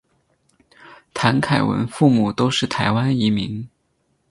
[1.13, 3.69] 谭凯文父母都是台湾移民。